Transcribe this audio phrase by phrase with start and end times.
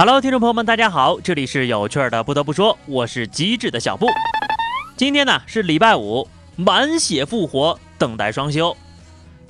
[0.00, 2.24] Hello，听众朋友们，大家好，这里是有趣的。
[2.24, 4.06] 不得不说，我是机智的小布。
[4.96, 6.26] 今天呢是礼拜五，
[6.56, 8.74] 满血复活，等待双休。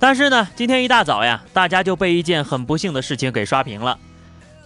[0.00, 3.96] 但是呢，今天一大早呀，大家就被一件很不幸的事情给刷屏了。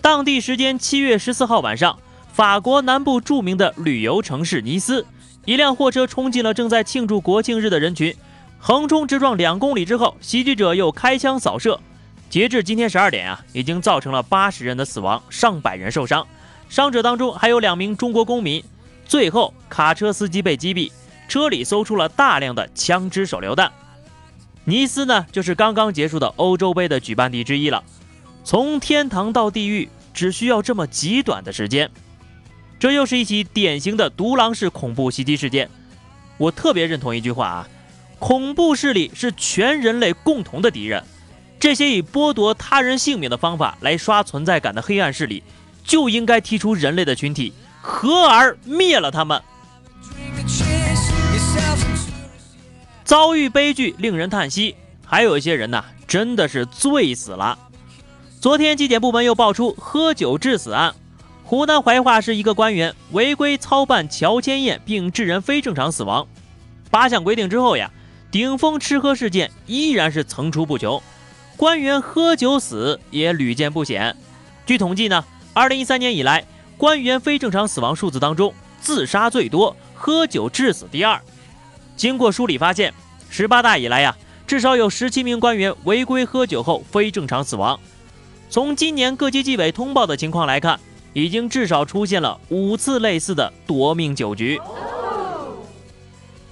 [0.00, 1.98] 当地时间七月十四号晚上，
[2.32, 5.04] 法国南部著名的旅游城市尼斯，
[5.44, 8.16] 一辆货车冲进了正在庆祝国庆日的人群，
[8.58, 11.78] 横冲直撞两公里之后，袭击者又开枪扫射。
[12.34, 16.26] 截至今天十二点啊，已经造成了八十人的死亡，上百人受伤，
[16.68, 18.60] 伤者当中还有两名中国公民。
[19.06, 20.90] 最后，卡车司机被击毙，
[21.28, 23.70] 车里搜出了大量的枪支手榴弹。
[24.64, 27.84] 尼斯呢，就是刚刚结束的欧洲杯的举办地之一了。
[28.42, 31.88] 从天堂到地狱，只需要这么极短的时间。
[32.80, 35.70] 这又是一起典型的独狼式恐怖袭击事件。
[36.36, 37.68] 我特别认同一句话啊，
[38.18, 41.04] 恐怖势力是全人类共同的敌人。
[41.64, 45.42] 这些以剥夺他人性命的方法来刷存在感的黑暗势力，
[45.82, 49.40] 就应该踢出人类的群体，合而灭了他们。
[53.02, 54.76] 遭遇悲剧令人叹息，
[55.06, 57.58] 还有一些人呢，真的是醉死了。
[58.42, 60.94] 昨天纪检部门又爆出喝酒致死案，
[61.44, 66.26] 湖南怀化市一个官员违规操办乔迁宴，并致人非正常死亡。
[66.90, 67.90] 八项规定之后呀，
[68.30, 71.02] 顶风吃喝事件依然是层出不穷。
[71.56, 74.16] 官员喝酒死也屡见不鲜。
[74.66, 76.44] 据统计呢，二零一三年以来，
[76.76, 81.20] 官员非正常死亡数字当中，自杀最多，喝酒致死第二。
[81.96, 82.92] 经过梳理发现，
[83.30, 87.78] 十八大以来呀，至少有十七名官员违规喝酒后非正常死亡。
[88.50, 90.78] 从今年各级纪委通报的情况来看，
[91.12, 94.60] 已经至少出现了五次类似的夺命酒局。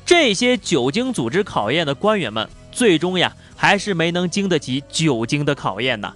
[0.05, 3.33] 这些酒精组织考验的官员们，最终呀。
[3.55, 6.13] 还是没能经得起酒精的考验呢。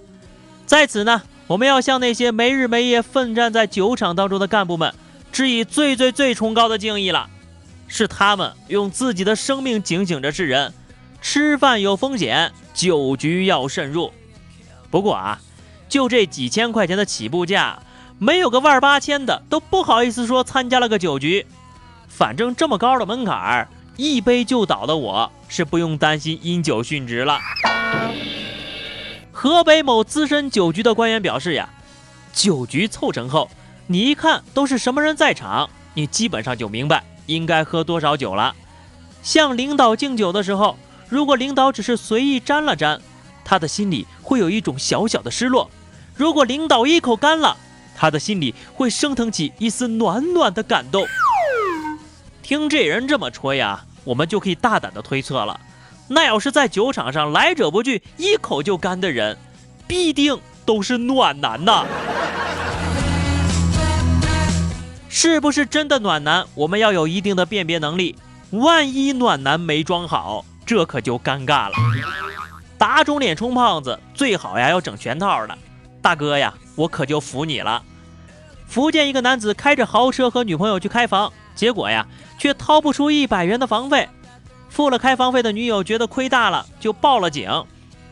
[0.65, 4.93] 在此呢，我们要向那些没日没夜奋战在酒厂当中的干部们
[5.31, 7.29] 致以最最最崇高的敬意了。
[7.87, 10.73] 是他们用自己的生命警醒着世人：
[11.21, 14.11] 吃饭有风险，酒局要慎入。
[14.91, 15.39] 不过啊，
[15.87, 17.79] 就这几千块钱的起步价，
[18.19, 21.45] 没有个万八千的都不好意思说参加了个酒局。
[22.09, 23.69] 反正这么高的门槛儿。
[23.97, 27.39] 一杯就倒的我是不用担心因酒殉职了。
[29.31, 31.67] 河北某资深酒局的官员表示呀，
[32.31, 33.49] 酒局凑成后，
[33.87, 38.55] 你一看都是什么人在场，你基本上就明白应该喝多少酒了。
[39.23, 40.77] 向领导敬酒的时候，
[41.09, 43.01] 如果领导只是随意沾了沾，
[43.43, 45.67] 他的心里会有一种小小的失落；
[46.15, 47.57] 如果领导一口干了，
[47.95, 51.03] 他的心里会升腾起一丝暖暖的感动。
[52.43, 55.59] 听这人这么吹呀，我们就可以大胆的推测了。
[56.07, 59.37] 那要是在酒场上来者不拒，一口就干的人，
[59.85, 61.85] 必定都是暖男呐。
[65.09, 66.45] 是不是真的暖男？
[66.55, 68.15] 我们要有一定的辨别能力。
[68.51, 71.73] 万一暖男没装好，这可就尴尬了。
[72.77, 75.57] 打肿脸充胖子，最好呀要整全套的。
[76.01, 77.83] 大哥呀，我可就服你了。
[78.67, 81.33] 福建一个男子开着豪车和女朋友去开房。
[81.57, 82.07] 结果呀，
[82.37, 84.07] 却掏不出一百元的房费，
[84.69, 87.51] 付了开房费的女友觉得亏大了，就报了警。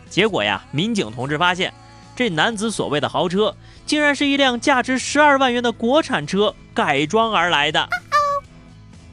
[0.09, 1.73] 结果呀，民警同志发现，
[2.15, 7.87] 这男子所谓的豪车，竟然是一辆价值十二万元的国产车改装而来的。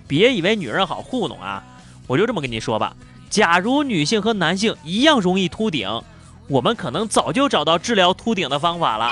[0.08, 1.62] 别以为女人好糊弄啊，
[2.06, 2.96] 我就这么跟你说吧，
[3.28, 6.02] 假如女性和男性一样容易秃顶，
[6.48, 9.10] 我们可能早就找到治疗秃顶的方法了。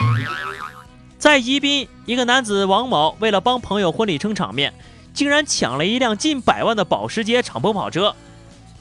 [1.19, 4.73] 在宜宾，一个男子王某为了帮朋友婚礼撑场面。
[5.13, 8.15] 竟然抢了一辆近百万的保时捷敞篷跑车，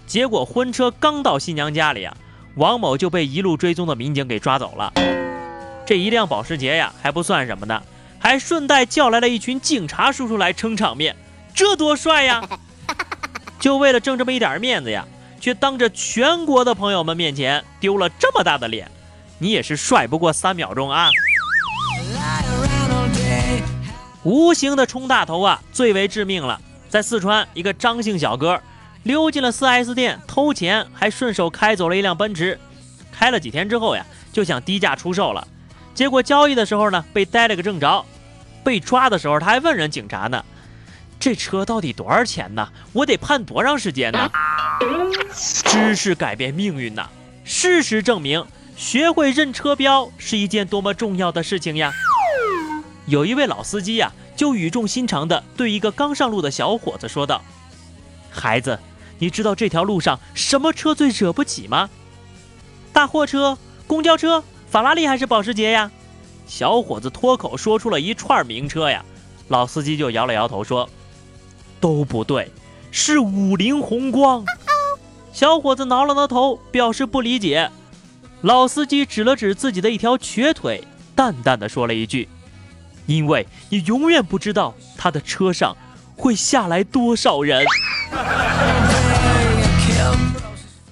[0.08, 2.16] 结果婚车刚到新娘家里啊，
[2.56, 4.94] 王某就被一路追踪的民警给抓走了。
[5.86, 7.82] 这一辆保时捷呀还不算什么呢，
[8.20, 11.16] 还顺带叫来了一群警察叔叔来撑场面，
[11.54, 12.48] 这多帅呀！
[13.60, 15.06] 就为了挣这么一点面子呀，
[15.42, 18.90] 却当着全国的朋友们面前丢了这么大的脸，
[19.40, 21.10] 你也是帅不过三秒钟啊！
[24.24, 26.60] 无形的冲大头啊，最为致命了。
[26.90, 28.60] 在四川，一个张姓小哥
[29.04, 32.60] 溜进了 4S 店偷钱，还顺手开走了一辆奔驰。
[33.12, 35.48] 开了几天之后呀，就想低价出售了。
[35.94, 38.06] 结果交易的时候呢，被逮了个正着。
[38.64, 40.44] 被抓的时候，他还问人警察呢
[41.20, 42.68] ：“这车到底多少钱呢？
[42.92, 44.30] 我得判多长时间呢？”
[45.66, 47.10] 知识改变命运呐！
[47.46, 48.46] 事实证明，
[48.76, 51.92] 学会认车标是一件多么重要的事情呀！
[53.10, 57.42] 有一位老司机呀，就语重心长地对一个刚上路的小伙子说道
[58.30, 58.80] ：“孩子，
[59.18, 61.90] 你知道这条路上什么车最惹不起吗？
[62.94, 63.58] 大货车、
[63.88, 65.92] 公交车、法拉利还是保时捷呀？
[66.46, 69.04] 小伙子脱口说出了一串名车呀，
[69.48, 70.88] 老司机就摇了摇头说
[71.82, 72.52] ：“都不对，
[72.92, 74.46] 是五菱宏光。”
[75.34, 77.72] 小伙子挠了挠头，表示不理解。
[78.42, 80.84] 老司机指了指自己的一条瘸腿，
[81.16, 82.28] 淡淡的说了一句
[83.10, 85.76] ：“因为你永远不知道他的车上
[86.16, 87.66] 会下来多少人。”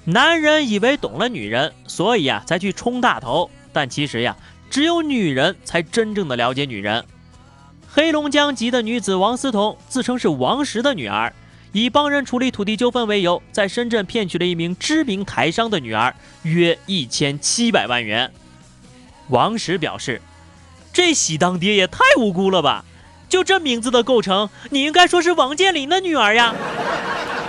[0.03, 4.35] 男人以为懂了女人，所以呀才去冲大头，但其实呀，
[4.69, 7.05] 只有女人才真正的了解女人。
[7.87, 11.31] 黑龙江籍的女子王思彤自称是王石的女儿，
[11.71, 18.31] 以帮人处理土地纠纷为由，在深圳骗取了一名知名台商的女儿约一千七百万元。
[19.27, 20.21] 王石表示
[20.97, 22.83] ：“这喜当爹也太无辜了吧！
[23.29, 26.55] 就这名字的构成，你应该说是王健林的女儿呀。”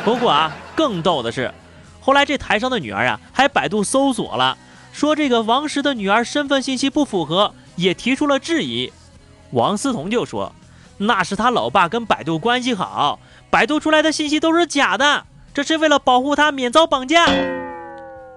[0.05, 1.51] 不过啊，更逗的是。
[1.99, 4.59] 后来这台商的女儿啊，还百度搜索了，
[4.93, 8.93] 说这个王石的女儿身份信息不符合，也提出了质疑。
[9.53, 10.53] 王思彤就说，
[10.99, 13.19] 那是他老爸跟百度关系好，
[13.49, 15.25] 百度出来的信息都是假的，
[15.55, 17.27] 这是为了保护他免遭绑架。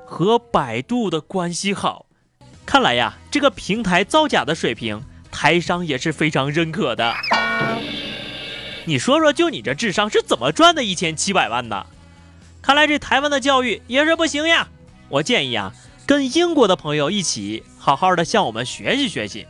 [0.06, 2.06] 和百度的关系好，
[2.72, 7.14] 看来呀，这个平台造假的水平，台商也是非常认可的。
[8.86, 11.86] 你说说，就你这智商是怎么赚的一千七百万的？
[12.62, 14.70] 看来这台湾的教育也是不行呀！
[15.10, 15.74] 我建议啊，
[16.06, 19.46] 跟英国的朋友一起好好的向我们学习学习。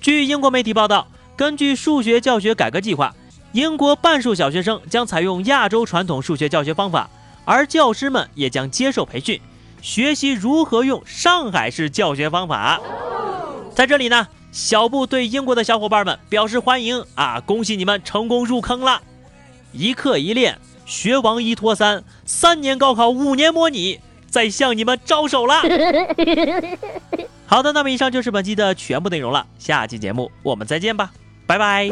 [0.00, 1.06] 据英国媒体报道，
[1.36, 3.14] 根据数学教学改革计划，
[3.52, 7.10] 英国半数小学生将采用亚洲传统数学教学方法，
[7.44, 9.38] 而教师们也将接受培训，
[9.82, 12.80] 学习如何用上海式教学方法。
[13.74, 17.40] 在这里呢，小布对英国的小伙伴们表示欢迎啊！
[17.40, 19.02] 恭喜你们成功入坑了，
[19.72, 20.58] 一课一练。
[20.84, 25.62] 学王一拖三，三年高考，五年模拟，在向你们招手了。
[27.46, 31.10] 好的，那么以上就是本期的全部内容了，下期节目我们再见吧，
[31.46, 31.88] 拜拜。